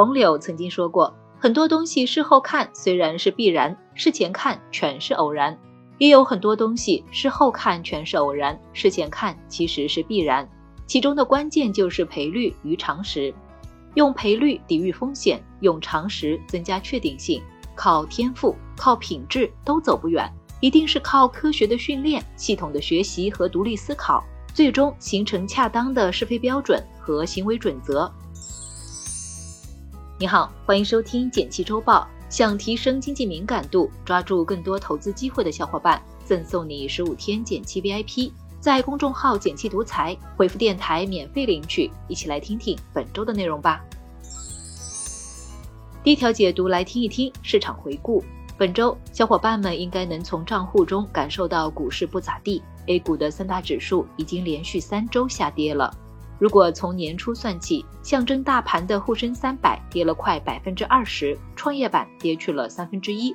[0.00, 5.54] 冯柳曾经说过，很多东西事后看虽然是必然，事前看全是偶然；
[5.98, 10.48] 也有很多东西事后看全是偶然，事前看其实是必然。
[10.86, 13.34] 其中的关键就是赔率与常识，
[13.92, 17.42] 用赔率抵御风险，用常识增加确定性。
[17.76, 28.10] 靠天赋、靠品质都走不远，一定是靠科学的训练、系统的学习和独立思考，最终形成恰当的是非标准和行为准则。
[30.20, 32.06] 你好，欢迎收听简七周报。
[32.28, 41.90] 想提升经济敏感度，抓住更多投资机会的小伙伴，赠送你十五天简七 VIP，在公众号“简七独裁回复“电台”免费领取。
[42.06, 43.82] 一起来听听本周的内容吧。
[46.04, 48.22] 第一条解读来听一听市场回顾。
[48.58, 55.90] 本周小伙伴们应该能从账户中感受到股市不咋地，A 股的三大指数已经连续三周下跌了。
[56.40, 63.30] 如果从年初算起，象征大盘的沪深三百跌了快百分之二十，创业板跌去了三分之一。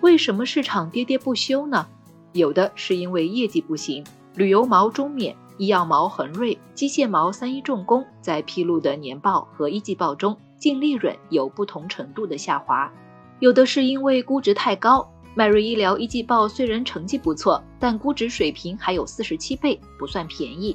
[0.00, 1.84] 为什么市场跌跌不休呢？
[2.32, 4.04] 有的是因为业绩不行，
[4.36, 10.36] 旅游毛中免、医药毛恒瑞、机械毛三一重工在披露的年报和一季报中。
[10.56, 12.90] 净利润有不同程度的下滑，
[13.40, 15.06] 有的是因为估值太高。
[15.34, 20.74] 迈瑞医疗一季报虽然成绩不错，但估值水平还有四十七倍，不算便宜。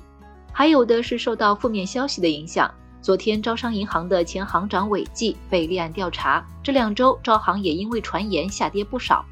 [0.52, 2.70] 还有的是受到负面消息的影响。
[3.02, 9.24] 昨天招商银行的前行长韦继被立案调查，这两周招行也因为传言下跌不少。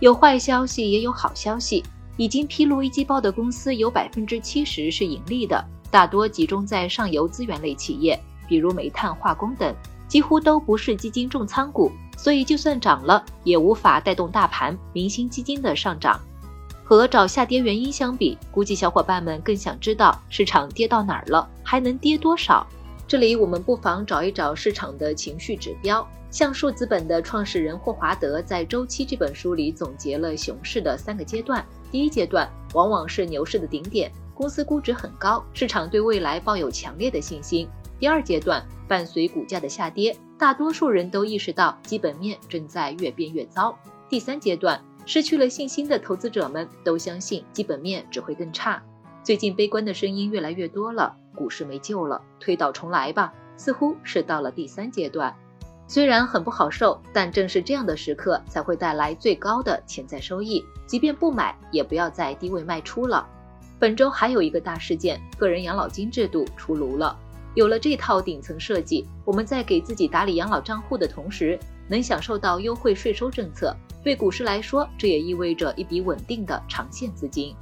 [0.00, 1.82] 有坏消息，也有好消息。
[2.18, 8.20] 已经披露一季报的公司有百分之七十是盈利的，大多集中在上游资源类企业。
[8.46, 9.74] 比如煤炭、化工等，
[10.06, 16.20] 几乎都不是基金重仓股，所以就算涨了，也无法带动大盘、明星基金的上涨。
[16.84, 22.66] 和找下跌原因相比，估计小伙伴们更想知道市场跌到哪儿了，还能跌多少。
[23.06, 26.06] 这里我们不妨找一找市场的情绪指标。
[26.30, 31.62] 橡树资本的创始人霍华德在《周期》这本书里总结了熊市的三个阶段。
[31.90, 37.68] 第一阶段往往是牛市的顶点，公司估值很高，市场对未来抱有强烈的信心。
[37.98, 43.78] 第二阶段伴随股价的下跌，大多数人都意识到基本面正在越变越糟。
[44.08, 48.82] 第三阶段，失去了信心的投资者们都相信基本面只会更差。
[49.24, 55.34] 最近悲观的声音越来越多了，股市没救了，推倒重来吧，似乎是到了第三阶段。
[55.86, 60.64] 虽然很不好受，但正是这样的时刻才会带来最高的潜在收益。
[60.86, 63.28] 即便不买，也不要在低位卖出了。
[63.78, 67.16] 本周还有一个大事件，个人养老金制度出炉了。
[67.54, 71.58] 有了这套顶层设计，我们在给自己打理养老账户的同时，
[71.88, 73.76] 能享受到优惠税收政策。
[74.02, 77.54] 对股市来说，这也意味着一笔稳定的长线资金。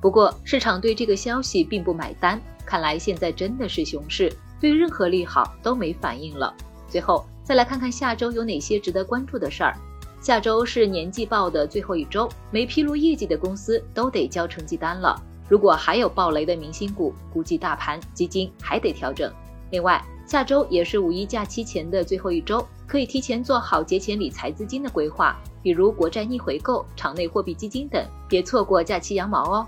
[0.00, 6.52] 不过，市场对这个消息并不买单，看来现在真的是熊市，对任何利好都没反应了。
[6.88, 9.76] 最后，再来看看下周有哪些值得关注的事儿。
[10.20, 15.14] 下周是年季报的最后一周，没披露业绩的公司都得交成绩单了。
[15.48, 19.32] 如果还有暴雷的明星股，估计大盘基金还得调整。
[19.70, 29.66] 另外，下周也是五一假期前的最后一周，可以提前做好节前理财资金的规划，比如国债逆回购、场内货币基金等，别错过假期羊毛哦。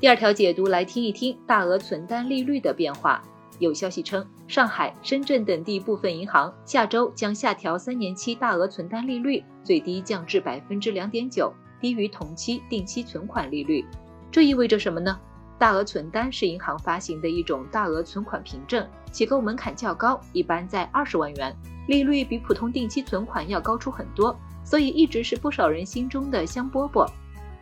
[0.00, 3.22] 第二条解读来听一听大额存单利率的变化。
[3.60, 11.52] 有消息称，上海、深圳等地部分银行下周将下调三年期大额存单利率，最低降至百分之两点九。
[11.80, 13.84] 低于同期定期存款利率，
[14.30, 15.18] 这意味着什么呢？
[15.64, 27.08] 大额存单是银行发行的一种大额存款凭证，起购门槛较高，一般在二十万元，利率比普通定期存款要高出很多，所以一直是不少人心中的香饽饽。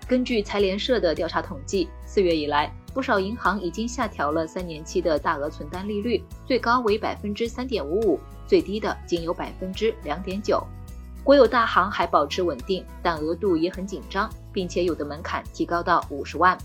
[0.08, 10.60] 根据财联社的调查统计，四月以来，不少银行已经下调了三年期的大额存单利率，最高为百分之三点五五，最低的仅有百分之两点九。
[11.22, 16.58] 国有大行还保持稳定，但额度也很紧张，并且有的门槛提高到五十万。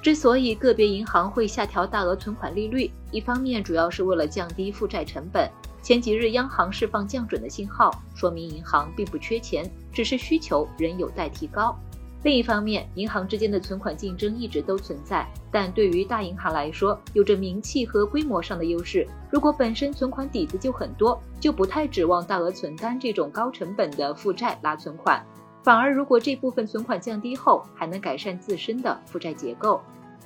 [0.00, 5.50] 之所以个别银行会下调大额存款利率，一方面主要是为了降低负债成本。
[5.82, 11.76] 前几日央行释放降准的信号，说明银行并不缺钱，只是需求仍有待提高。
[12.24, 19.06] 另一方面，银行之间的存款竞争一直都存在，但对于大银行来说，有着名气和规模上的优势。
[19.30, 25.24] 如果本身存款底子就很多，就不太指望大额存单这种高成本的负债拉存款。
[25.62, 29.80] 反而，如果这部分存款降低后，还能改善自身的负债结构，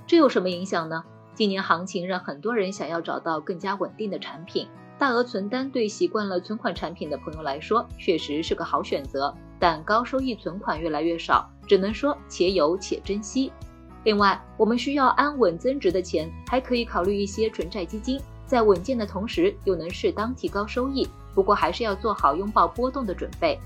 [0.07, 1.03] 这有什么影响呢？
[1.35, 4.69] 今年行情让很多人想要找到更加稳定的产品。
[4.99, 9.35] 大额存单对习惯了存款产品的朋友来说，确实是个好选择。
[9.59, 13.51] 但高收益存款越来越少，只能说且有且珍惜。
[14.05, 18.21] 另外，我们需要安稳增值的钱，还可以考虑一些纯债基金。
[18.45, 21.09] 在稳健的同时又能适当提高收益。
[21.35, 23.59] 不过还是要做好拥抱波动的准备。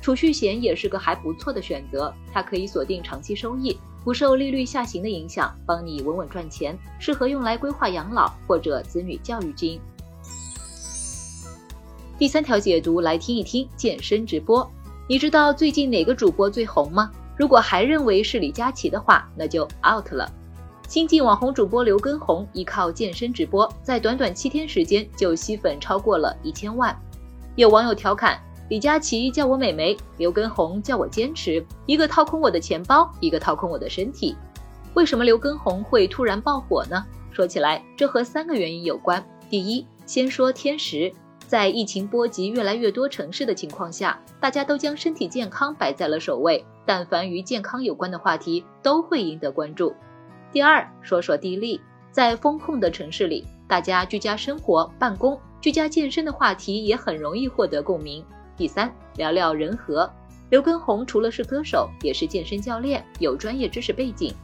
[0.00, 9.80] 储蓄险也是个还不错的选择，它可以锁定长期收益，不受利率下行的影响，帮你稳稳赚钱，适合用来规划养老或者子女教育金。
[12.18, 14.68] 第三条解读来听一听健身直播。
[15.08, 17.10] 你知道最近哪个主播最红吗？
[17.36, 20.30] 如果还认为是李佳琦的话，那就 out 了。
[20.88, 26.96] 新晋网红主播刘畊宏依靠健身直播，在短短七天时间就吸粉超过了一千万。
[27.56, 28.38] 有网友调侃
[28.72, 34.34] ：“李佳琦叫我美眉，刘畊宏叫我坚持，一个掏空我的钱包，一个掏空我的身体。”
[34.96, 37.04] 为什么刘畊宏会突然爆火呢？
[37.32, 39.22] 说起来，这和三个原因有关。
[39.50, 41.12] 第一，先说天时。
[41.46, 46.64] 在疫情波及越来越多城市的情况下，大家都将身体健康摆在了首位。
[46.86, 49.94] 但凡与健康有关的话题，都会赢得关注。
[50.50, 51.78] 第二，说说地利，
[52.10, 58.24] 在风控的城市里，大家居家生活、办公、居家健身的话题也很容易获得共鸣。
[58.56, 60.10] 第三，聊聊人和。
[60.50, 64.34] 刘畊宏除了是歌手，也是健身教练，有专业知识背景。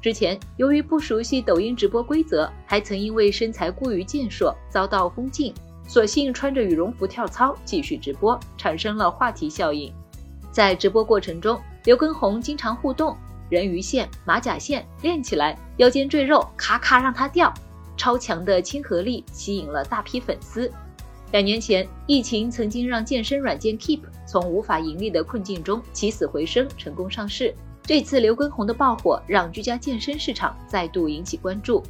[0.00, 5.52] 之前由于不熟悉抖音直播规则，还曾因为身材过于健硕遭到封禁。
[5.86, 9.92] 索性穿着羽绒服跳操，继续直播，产生了话题效应。
[10.52, 13.16] 在直播过程中，刘畊宏经常互动，
[13.48, 17.52] 人鱼线、马甲线练起来，腰间赘肉咔咔让他掉，
[17.96, 20.70] 超强的亲和力吸引了大批粉丝。
[21.32, 27.54] 两年前，疫情曾经让健身软件 Keep 从无法盈利的困境中起死回生，成功上市。
[27.82, 31.82] 这次刘畊宏的爆火，让居家健身市场再度引起关注。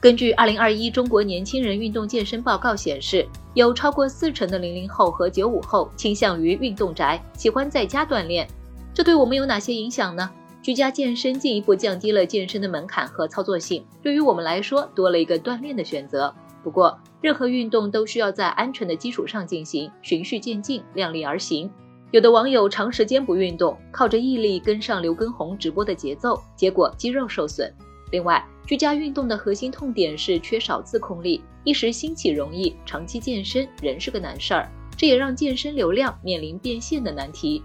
[0.00, 8.48] 根据二零二一中国年轻人运动健身报告显示，有超过四成的零零后和九五后倾向于运动宅，喜欢在家锻炼。
[8.94, 10.30] 这对我们有哪些影响呢？
[10.62, 16.34] 居家健身进一步降低了健身的门槛和操作性，对于我们来说多了一个锻炼的选择。
[16.62, 21.70] 不过，任何运动都需要在安全的基础上进行，循序渐进，量力而行。
[22.10, 27.72] 有的网友长时间不运动，靠着毅力跟上刘畊宏直播的节奏，结果肌肉受损。
[28.12, 34.70] 另外，居家运动的核心痛点是缺少自控力，一时兴起容易，长期健身仍是个难事儿。
[34.96, 37.62] 这也让健身流量面临变现的难题。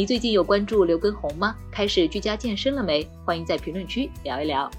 [0.00, 1.54] 你最近有关注刘畊宏吗？
[1.70, 3.06] 开始居家健身了没？
[3.22, 4.70] 欢迎在评论区聊一聊。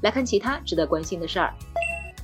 [0.00, 1.52] 来看其他值得关心的事儿，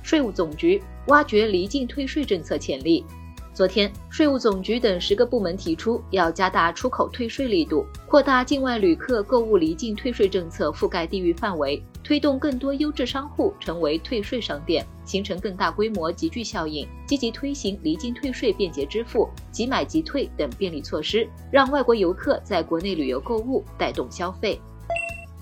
[0.01, 3.05] 税务总局挖掘离境退税政策潜力。
[3.53, 16.87] 昨天，税务总局等十个部门提出，要加大出口退税力度，扩大境外旅客购物离境退税政策覆盖地域范围，推动更多优质商户成为退税商店，形成更大规模集聚效应。
[17.07, 24.61] 积极推行离境退税便捷支付、即买即退等便利措施，让外国游客在国内旅游购物，带动消费。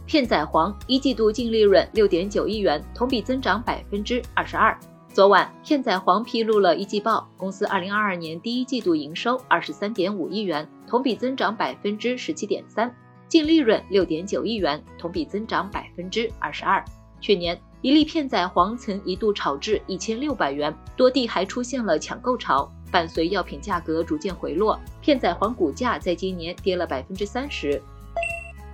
[0.06, 4.74] 片仔癀一季度净利润六点九亿元，同比增长百分之二十二。
[5.10, 12.96] 昨晚，片仔癀披露了一季报，公司二零二二年第一季度营收二十三点五亿元，同比增长百分之十七点三，
[13.28, 16.84] 净利润六点九亿元，同比增长百分之二十二。
[17.20, 22.72] 去年，一粒片仔癀曾一度炒至一千六百元，多地还出现了抢购潮。
[22.92, 27.82] 伴随药品价格逐渐回落，片仔癀股价在今年跌了百分之三十。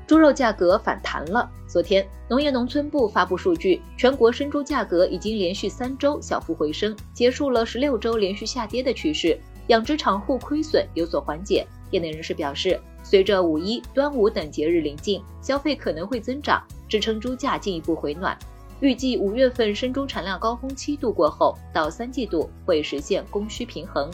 [0.05, 1.49] 猪肉价格反弹了。
[1.67, 11.65] 昨天，农业农村部发布数据，全国生猪价格已经连续三周小幅回升，结束了十六周连续下跌的趋势，养殖场户亏损有所缓解。
[11.91, 18.37] 业内人士表示，随着五一、端午等节日临近，消费可能会增长，支撑猪价进一步回暖。
[18.81, 24.09] 预计五月份生猪产量高峰期度过后，到三季度会实现供需平衡。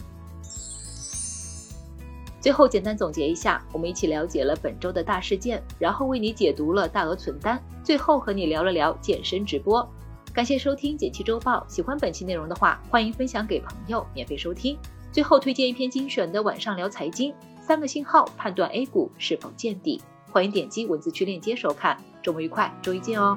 [2.40, 9.88] 最后简单总结一下，我们一起了解了本周的大事件，然后为你解读了大额存单，最后和你聊了聊健身直播。
[10.34, 14.78] 感谢收听简七周报，喜欢本期内容的话，欢迎分享给朋友免费收听。
[15.12, 17.34] 最后推荐一篇精选的晚上聊财经，
[17.66, 20.00] 三个信号判断 A 股是否见底，
[20.32, 21.98] 欢迎点击文字区链接收看。
[22.22, 23.36] 周末愉快，周一见哦。